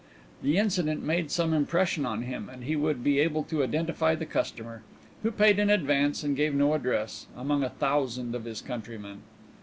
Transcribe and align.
The 0.41 0.57
incident 0.57 1.03
made 1.03 1.29
some 1.29 1.53
impression 1.53 2.07
on 2.07 2.23
him 2.23 2.49
and 2.49 2.63
he 2.63 2.75
would 2.75 3.03
be 3.03 3.19
able 3.19 3.43
to 3.43 3.61
identify 3.61 4.15
their 4.15 4.25
customer 4.25 4.81
who 5.21 5.29
paid 5.29 5.59
in 5.59 5.69
advance 5.69 6.23
and 6.23 6.35
gave 6.35 6.55
no 6.55 6.73
address 6.73 7.27
among 7.37 7.63
a 7.63 7.69
thousand 7.69 8.33
of 8.33 8.45
his 8.45 8.61
countrymen. 8.63 9.19